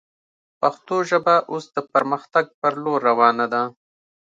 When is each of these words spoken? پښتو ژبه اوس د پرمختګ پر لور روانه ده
پښتو 0.59 0.95
ژبه 1.09 1.35
اوس 1.51 1.65
د 1.75 1.77
پرمختګ 1.93 2.45
پر 2.61 2.73
لور 2.83 2.99
روانه 3.09 3.45
ده 3.53 3.63